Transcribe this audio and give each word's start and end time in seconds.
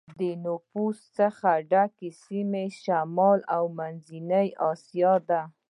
د 0.19 0.21
نفوسو 0.45 1.05
څخه 1.19 1.49
ډکې 1.71 2.09
سیمې 2.23 2.65
شمالي 2.83 3.43
او 3.55 3.63
منځنی 3.77 4.47
امریکا 4.69 5.13
دي. 5.27 5.41